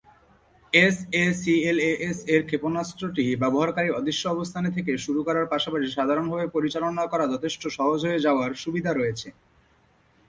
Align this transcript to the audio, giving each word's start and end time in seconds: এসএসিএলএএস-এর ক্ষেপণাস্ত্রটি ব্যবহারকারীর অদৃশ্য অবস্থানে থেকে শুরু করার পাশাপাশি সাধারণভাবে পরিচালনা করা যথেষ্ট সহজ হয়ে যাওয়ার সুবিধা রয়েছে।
এসএসিএলএএস-এর 0.73 2.41
ক্ষেপণাস্ত্রটি 2.45 3.25
ব্যবহারকারীর 3.35 3.97
অদৃশ্য 3.99 4.23
অবস্থানে 4.27 4.69
থেকে 4.71 4.91
শুরু 4.97 5.19
করার 5.23 5.45
পাশাপাশি 5.45 5.87
সাধারণভাবে 5.91 6.47
পরিচালনা 6.55 7.03
করা 7.11 7.25
যথেষ্ট 7.27 7.61
সহজ 7.77 7.99
হয়ে 8.05 8.23
যাওয়ার 8.25 8.51
সুবিধা 8.63 8.91
রয়েছে। 8.93 9.27